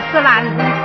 [0.00, 0.79] 它丝丝烂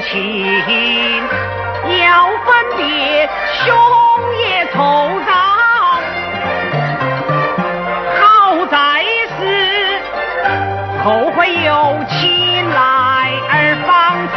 [0.00, 1.22] 情，
[2.00, 2.46] 要分
[2.76, 3.28] 别
[3.64, 3.66] 兄
[4.38, 4.76] 也愁
[5.26, 5.28] 怅。
[8.20, 8.22] 好
[8.66, 8.76] 在
[9.38, 9.40] 是
[11.04, 11.70] 后会有
[12.08, 12.76] 期，来
[13.50, 13.54] 而
[13.86, 13.88] 方
[14.34, 14.36] 长。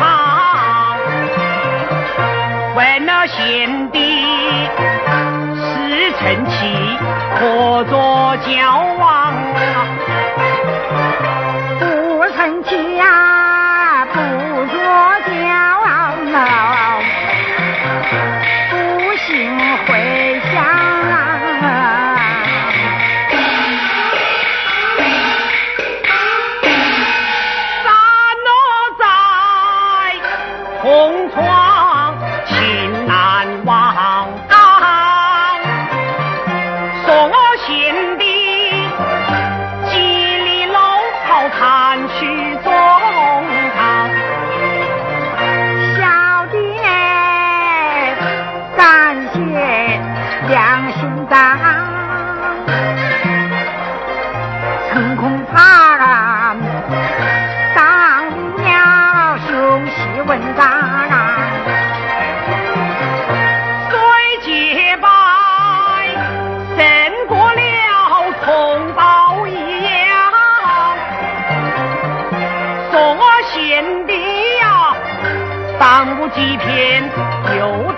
[2.76, 3.98] 问那贤弟
[5.56, 6.52] 是成器，
[7.36, 8.50] 何作交
[9.00, 9.34] 往？
[76.34, 77.12] 几天
[77.58, 77.91] 有。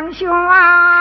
[0.00, 0.99] 堂兄啊。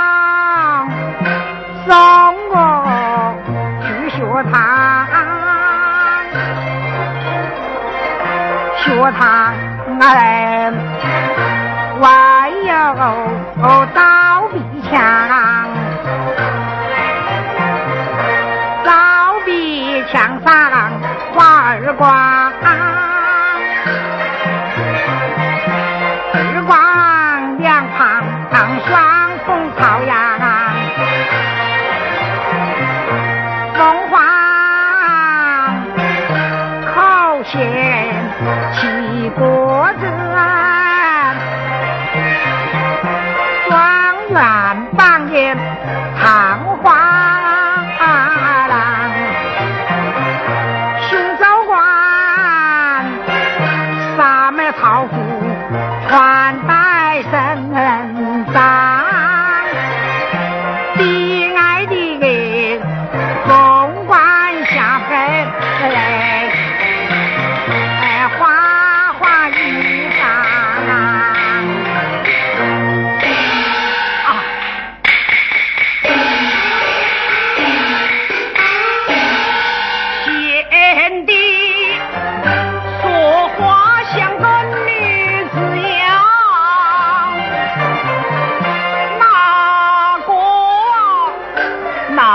[39.36, 39.99] 国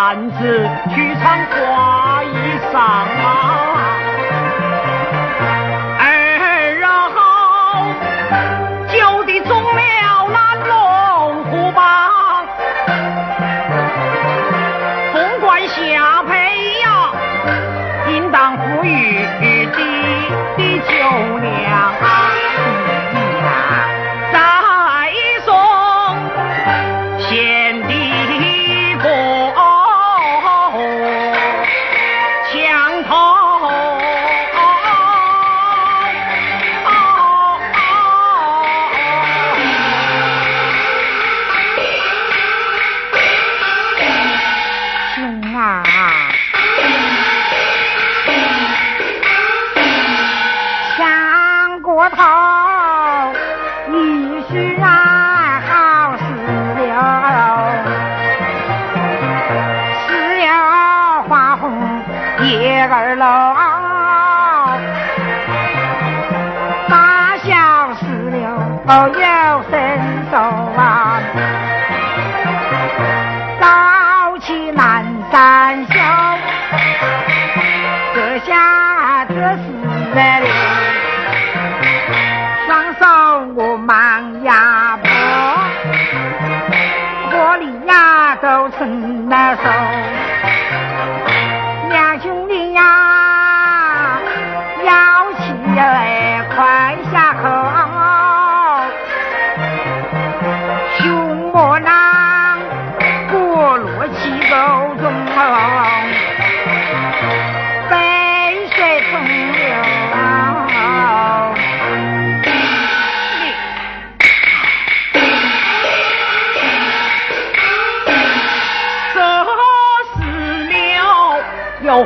[0.07, 0.37] 男子
[0.95, 2.37] 去唱花衣
[2.71, 3.34] 裳啊。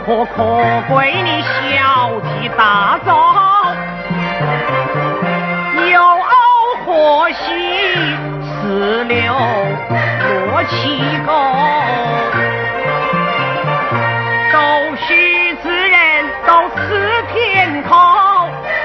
[0.09, 0.25] 可
[0.89, 3.13] 贵你小题大做？
[5.91, 6.25] 有偶
[6.87, 7.37] 何喜
[8.43, 11.31] 四六落七勾？
[14.51, 16.79] 都须之人都似
[17.31, 17.95] 天口，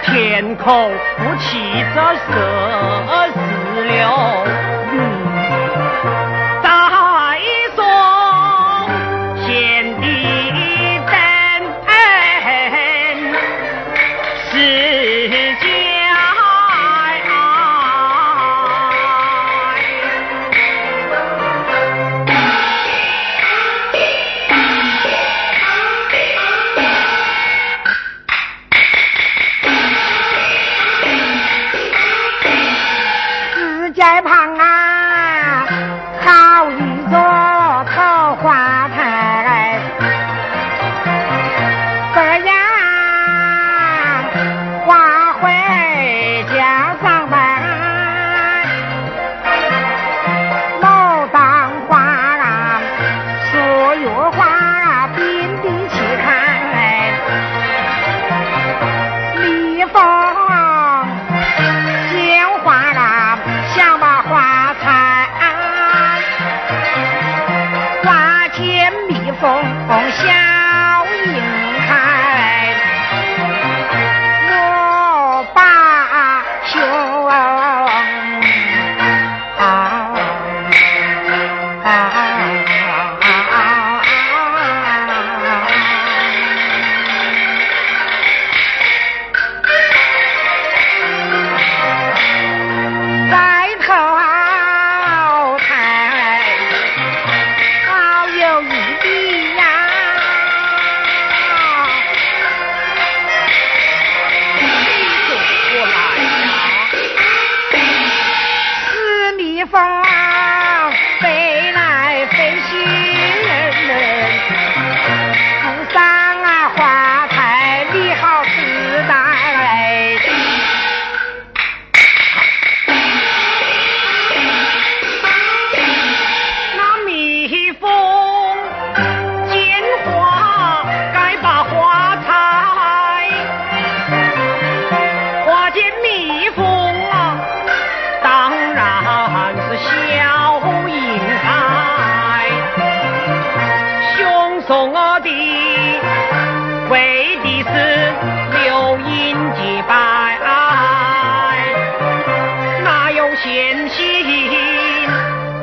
[0.03, 2.32] 天口不起这色
[3.34, 3.38] 四
[3.84, 4.62] 六。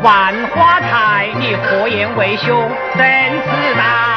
[0.03, 2.71] 万花台，你何言为兄？
[2.97, 4.10] 真是难。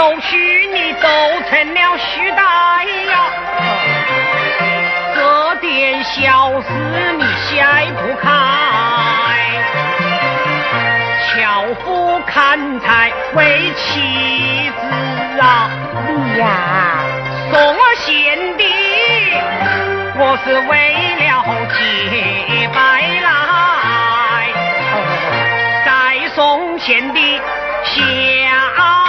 [0.00, 1.08] 都许，你都
[1.50, 2.42] 成了虚呆
[3.12, 3.14] 呀！
[5.14, 6.68] 这点小事
[7.18, 8.26] 你想不开。
[11.20, 15.68] 樵夫砍柴为妻子啊，
[16.08, 17.04] 你呀
[17.52, 18.64] 送贤弟，
[20.16, 20.72] 我是为
[21.18, 21.44] 了
[21.76, 21.78] 结
[22.72, 22.78] 白
[23.20, 23.28] 来，
[25.84, 27.38] 再送贤弟
[27.84, 28.99] 下。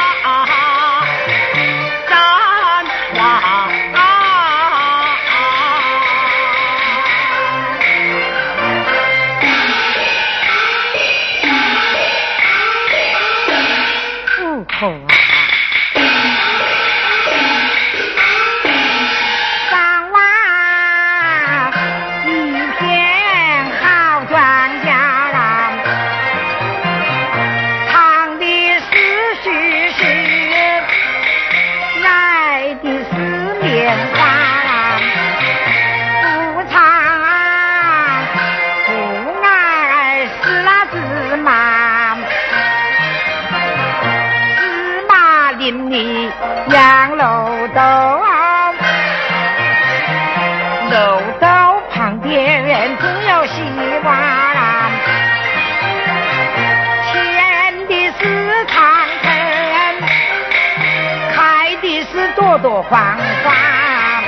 [62.12, 64.21] 是朵朵黄花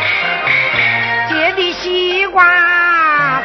[1.28, 3.42] 结的西瓜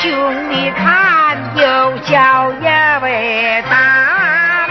[0.00, 4.66] 兄弟看又叫一位大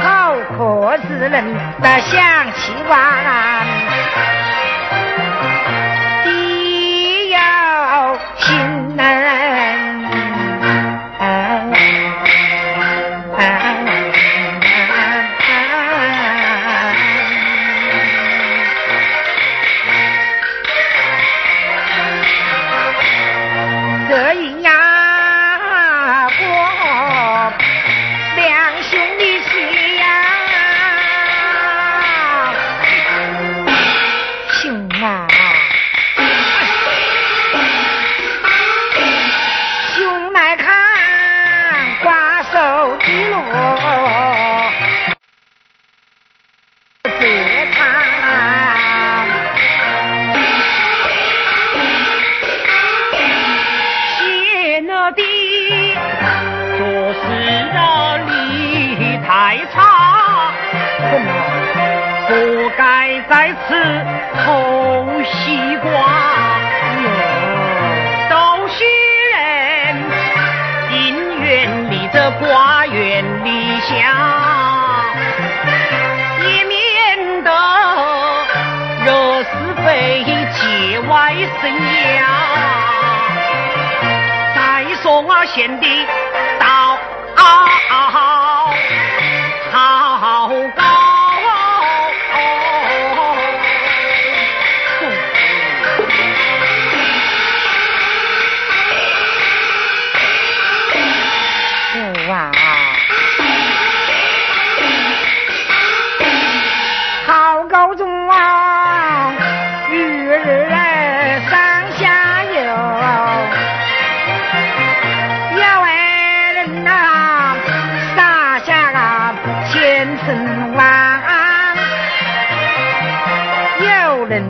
[0.00, 2.96] 好壳子嫩得像西瓜
[72.40, 73.92] 花园篱下，
[76.42, 77.50] 也免得
[79.04, 79.48] 惹是
[79.84, 81.70] 非节外生
[82.16, 82.18] 芽。
[84.54, 84.56] 再
[85.02, 86.06] 说我贤弟
[86.58, 86.96] 道。
[90.20, 90.82] 好高，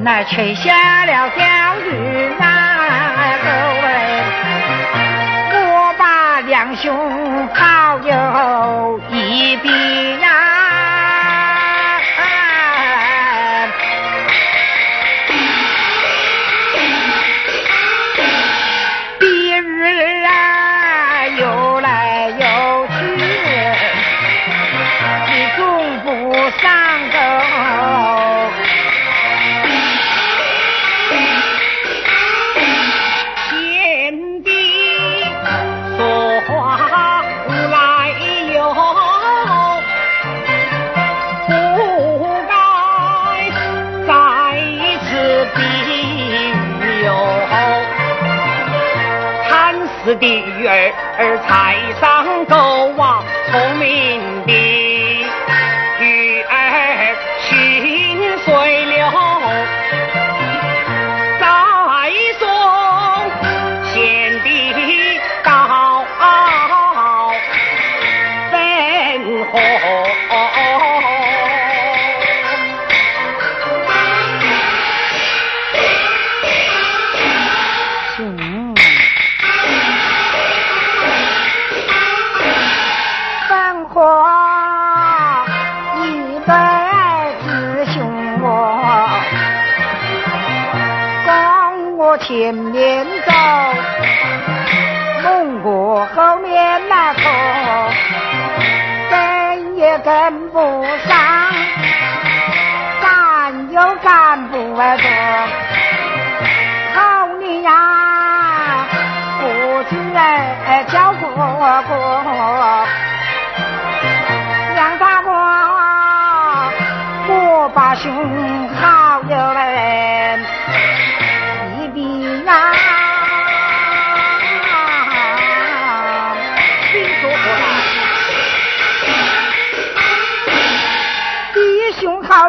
[0.08, 1.44] 有人呐却下了钓
[1.84, 2.46] 鱼啊，
[3.44, 3.48] 各
[3.82, 3.86] 位。
[5.70, 9.68] 我把两兄好友一比
[49.98, 50.68] 看似的
[51.18, 54.77] 儿才上钩啊，聪明的
[100.28, 100.60] 跟不
[101.08, 101.16] 上，
[103.00, 104.82] 干又干不过。
[106.94, 107.72] 好你呀，
[109.40, 109.46] 不
[109.88, 111.24] 知哎叫哥
[111.88, 111.96] 哥，
[114.76, 115.30] 让大哥
[117.30, 118.12] 我把兄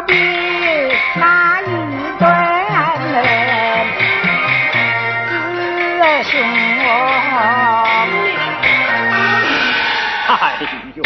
[0.06, 0.14] 比
[1.16, 1.64] 那一
[2.18, 2.24] 段
[3.12, 3.22] 人，
[6.00, 6.32] 弟兄
[6.84, 6.86] 我。
[10.28, 10.32] 哎
[10.94, 10.98] 呦！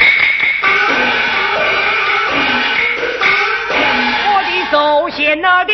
[4.26, 4.74] 我的祖
[5.10, 5.73] 先那的，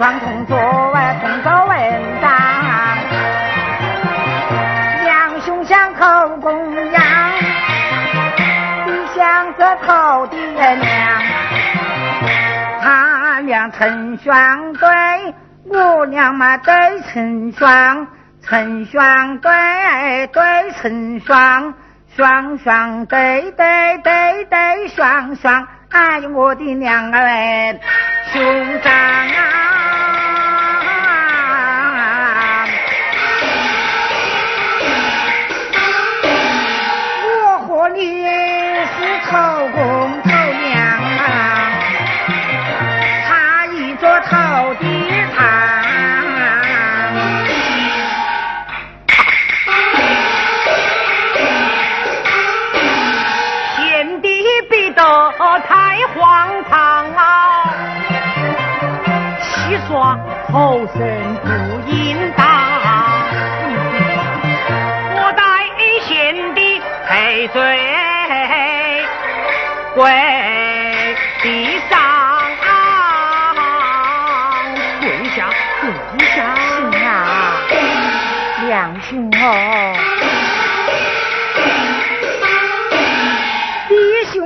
[0.00, 0.56] 双同坐
[0.94, 1.76] 哎，同桌文
[2.22, 2.32] 章，
[5.04, 7.02] 两兄相口供养，
[8.86, 10.38] 你想着头爹
[10.76, 11.22] 娘，
[12.80, 14.88] 他俩成双对，
[15.68, 18.06] 我俩嘛对成双，
[18.40, 19.50] 成双对
[20.28, 21.74] 对成双。
[22.16, 27.80] 双双对对对对双双，哎呦我的娘儿
[28.32, 29.50] 兄长啊！
[37.24, 39.59] 我和你是头
[60.52, 61.00] 后生
[61.44, 61.48] 不
[61.90, 62.44] 应当，
[65.14, 65.42] 我待
[66.02, 67.60] 贤弟赔罪
[69.94, 70.04] 跪
[71.42, 71.98] 地上，
[75.00, 75.48] 跪下
[75.80, 75.84] 跪
[76.34, 77.12] 下，兄啊，
[78.66, 79.44] 两兄哦。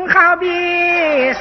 [0.06, 1.38] 好比是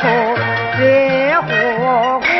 [0.00, 2.31] 量什么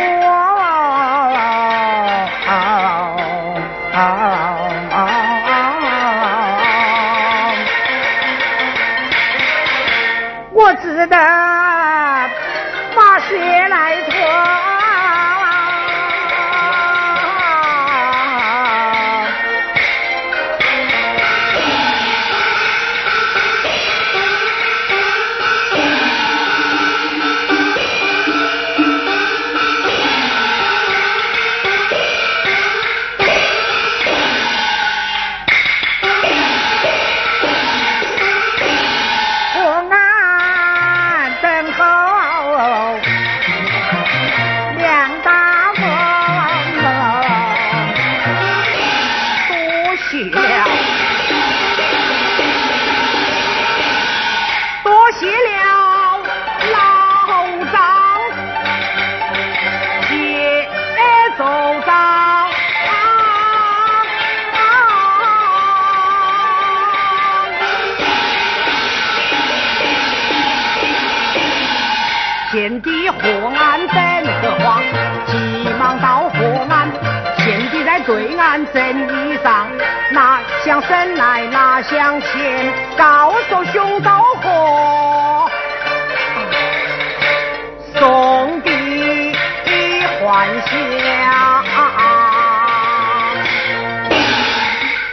[90.66, 91.04] 还乡。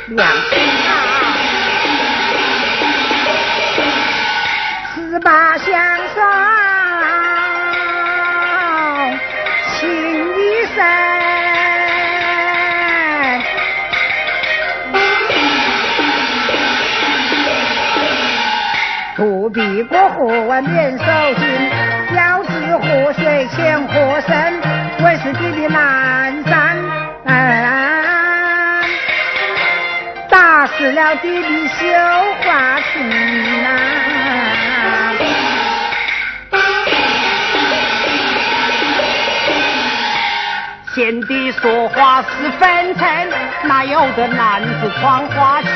[0.07, 0.19] 娘
[0.49, 0.51] 亲
[0.87, 0.91] 啊，
[4.95, 5.67] 十八相
[6.15, 6.17] 送。
[19.15, 21.43] 不必过河万免受惊，
[22.15, 24.58] 要知河水浅河深，
[25.29, 26.75] 为是弟的南山，
[30.27, 31.85] 打死了弟弟绣
[32.41, 33.07] 花裙
[33.61, 33.69] 呐。
[40.95, 43.29] 贤弟说话是分寸，
[43.65, 45.69] 哪有的男子穿花裙？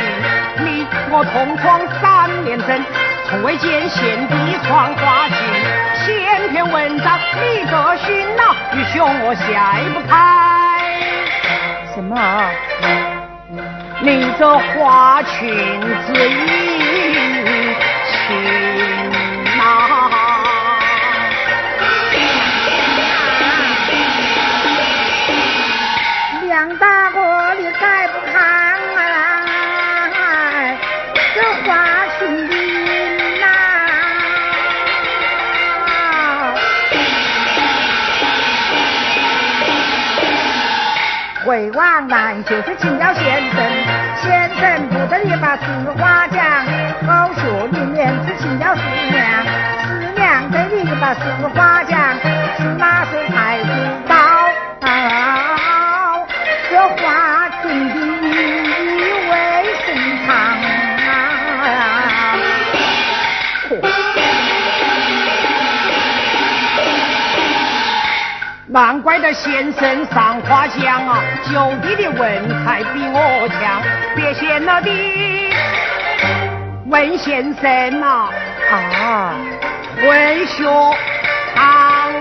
[0.65, 2.83] 你我同窗三年整，
[3.33, 5.37] 从未见贤弟传花信，
[6.05, 9.57] 先篇文章你个勋呐，愚兄我解
[9.91, 10.13] 不开。
[11.95, 12.15] 什么？
[14.01, 15.49] 你这花裙
[16.05, 17.73] 子一
[41.45, 43.61] 回望南就是请教先生，
[44.21, 45.63] 先生不得你把实
[45.99, 46.41] 话讲，
[47.05, 48.81] 后学里面只请教师
[49.11, 49.43] 娘，
[49.83, 51.19] 师娘给你把实
[51.53, 51.99] 话讲，
[52.57, 54.12] 是哪岁才子？
[68.73, 73.79] 难怪的先生上花香啊，九弟的文采比我强，
[74.15, 74.89] 别嫌了的
[76.87, 78.29] 文先生呐
[78.71, 79.35] 啊，
[80.03, 80.63] 文学
[81.53, 82.11] 堂。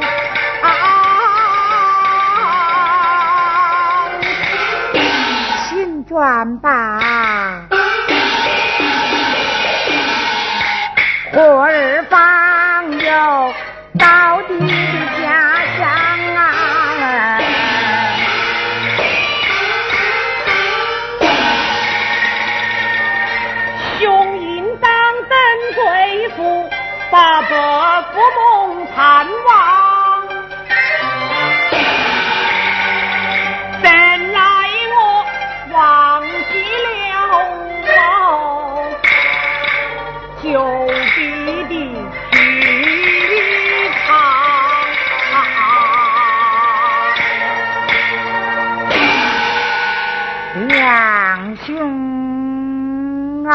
[6.08, 7.00] 转吧，
[11.32, 13.54] 活儿方有
[13.98, 14.31] 到
[28.22, 29.50] 我梦盼望，
[33.82, 33.90] 怎
[34.32, 34.38] 奈
[34.94, 34.96] 我
[35.72, 35.82] 忘
[36.22, 36.52] 记
[36.84, 36.86] 了
[40.40, 40.46] 旧
[41.16, 41.18] 地
[41.64, 41.72] 的
[42.30, 42.34] 聚
[44.06, 44.06] 堂，
[50.68, 50.70] 两
[51.66, 51.66] 兄
[53.48, 53.50] 啊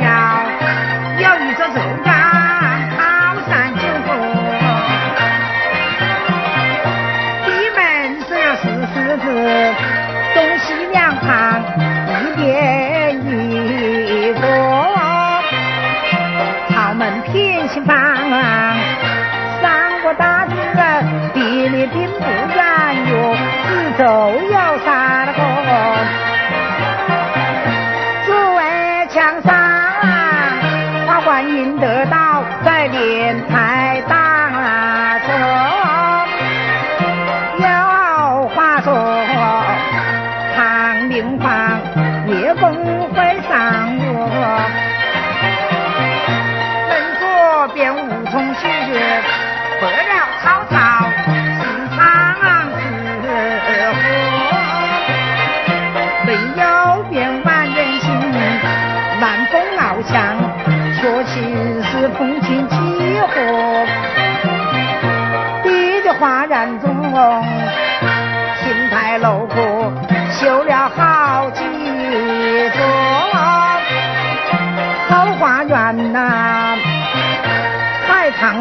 [0.00, 0.08] 要
[1.18, 2.12] 有一座竹竿
[2.96, 3.00] 好
[3.48, 4.14] 山就过
[7.44, 7.78] 地门
[8.28, 8.62] 上要四
[8.94, 9.24] 十字
[10.34, 11.62] 东西两旁
[12.22, 12.42] 一边
[13.26, 14.82] 一个。
[16.72, 17.96] 朝门偏西方
[19.60, 22.24] 三个大军人地里并不
[22.54, 22.64] 远
[23.10, 24.51] 哟四周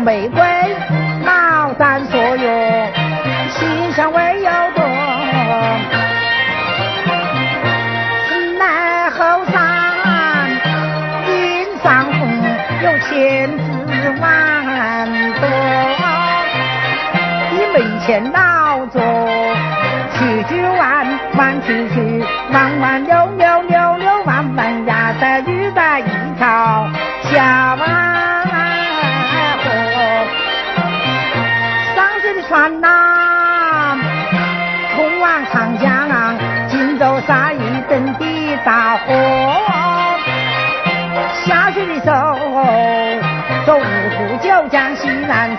[0.04, 0.42] 玫瑰，
[1.24, 2.88] 牡丹所用，
[3.50, 4.84] 馨香味又多。
[8.58, 10.50] 奈后山
[11.28, 12.20] 云上红，
[12.84, 13.56] 有千
[13.88, 15.06] 枝万
[15.40, 15.44] 朵。
[17.52, 19.00] 你门前老坐，
[20.14, 21.06] 去去弯
[21.38, 22.21] 弯曲曲，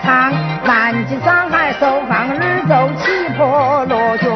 [0.03, 0.09] 西
[0.65, 4.29] 南，京上海收放日走起坡落脚，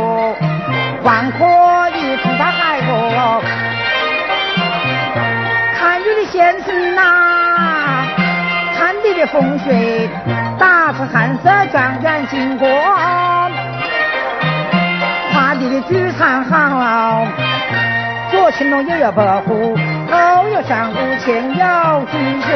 [1.04, 1.46] 广阔
[1.92, 3.42] 的大海螺。
[5.78, 6.28] 看你的。
[6.32, 8.06] 先生呐，
[8.78, 10.10] 看你的风水，
[10.60, 12.68] 打出寒色转转经过，
[15.32, 17.26] 夸你的剧场好，
[18.30, 19.76] 左青龙右有白虎，
[20.12, 22.48] 后有上古前有金蛇，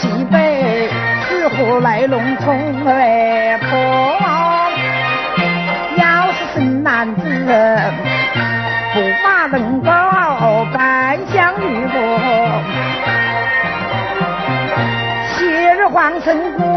[0.00, 0.88] 西北，
[1.28, 3.68] 似乎来龙从来破。
[5.96, 7.22] 要是生男子，
[8.94, 9.90] 不把能高
[10.72, 11.98] 半相女不，
[15.34, 16.69] 昔日皇城过。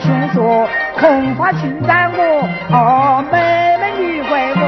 [0.00, 4.62] 瞒两兄说，恐怕去染我哦妹妹女鬼我。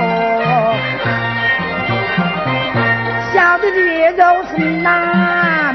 [3.32, 5.74] 晓得月肉是哪？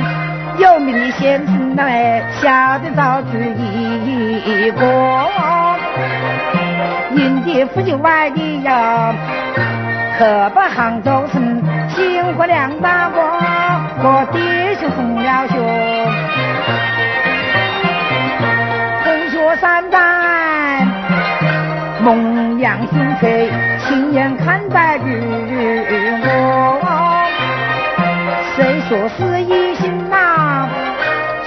[0.58, 3.39] 有名的先生来，晓得早知
[4.45, 4.82] 一个。
[7.16, 9.14] 迎接夫就外的呀，
[10.20, 13.22] 可把杭州城辛苦两大哥，
[14.03, 15.55] 我爹兄送了学，
[22.08, 25.20] 梦阳心碎，亲眼看待于
[26.24, 26.26] 我。
[28.55, 30.70] 谁说是一心呐？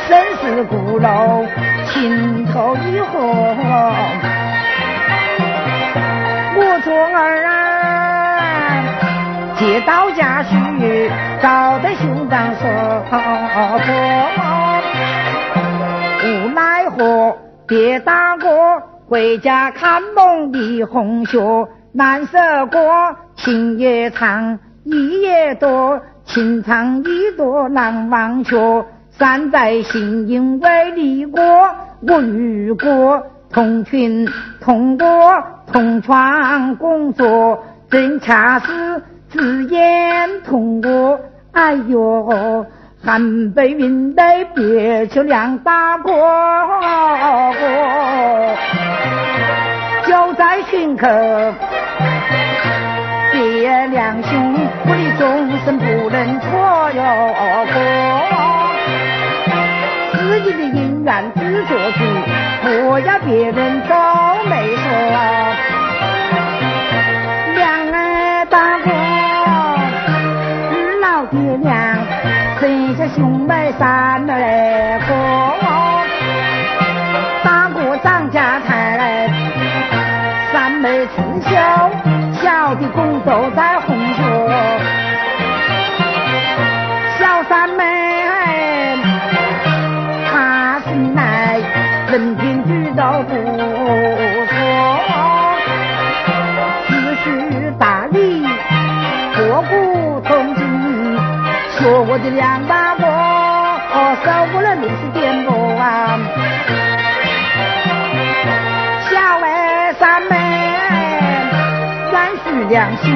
[0.07, 1.47] 生死古楼，
[1.87, 3.19] 情投意合。
[6.57, 7.51] 我做儿啊，
[9.57, 12.69] 接到家去，找得兄长说
[13.09, 13.17] 破，
[16.23, 17.35] 无奈何
[17.67, 18.47] 别打哥
[19.11, 21.37] 回家看梦的红雪，
[21.91, 22.81] 难舍过
[23.35, 28.57] 情也长，意也多，情长意多难忘却，
[29.11, 31.43] 山在心因为离过，
[32.07, 33.21] 我与过。
[33.53, 34.29] 同群
[34.61, 35.09] 同过
[35.73, 41.19] 同床共坐，正恰是只言同过。
[41.51, 42.65] 哎呦，
[43.03, 46.13] 寒北云来别求两大哥，
[50.07, 51.07] 就在心口，
[53.33, 57.01] 别两兄，我的终身不能错哟。
[60.13, 61.99] 自己的姻缘自作主，
[62.63, 62.69] 不
[63.01, 63.95] 要别人走
[64.47, 64.85] 没说。
[73.79, 75.11] 三妹三儿个，
[77.45, 79.29] 大哥张家台，
[80.53, 81.51] 三妹刺绣，
[82.43, 83.79] 小的工都在
[112.71, 113.13] 良心，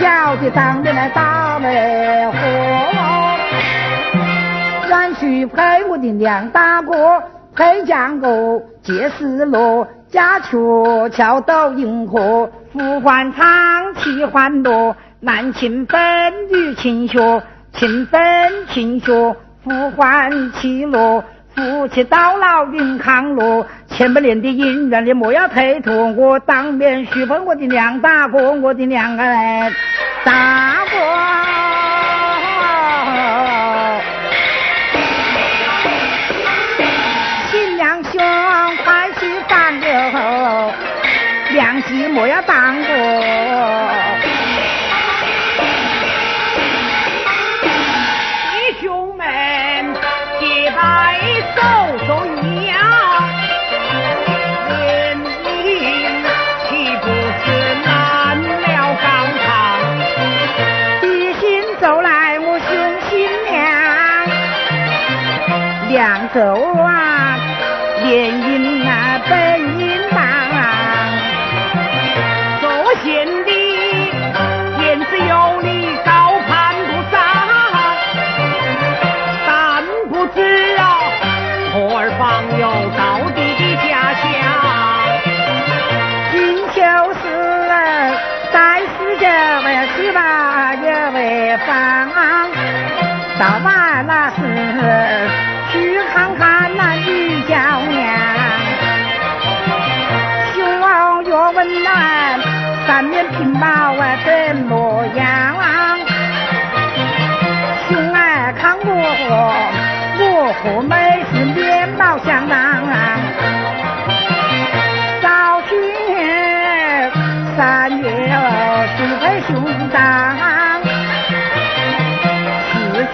[0.00, 2.36] 晓得当年来打媒货，
[4.88, 7.22] 软续陪我的两大哥。
[7.54, 10.58] 配将我借丝罗，家雀
[11.10, 16.00] 桥斗银河，呼唤唱起欢乐，男情分
[16.50, 17.40] 女情学，
[17.74, 18.20] 情分
[18.70, 21.22] 情学，呼唤起落，
[21.54, 29.22] 夫妻到老永康乐，千百年的姻缘你莫要推脱，我当面许配我的娘大哥，我的两个
[30.24, 30.98] 大哥。
[41.52, 42.53] 良机莫要当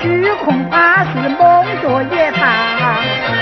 [0.03, 3.40] 只恐怕是梦多夜长。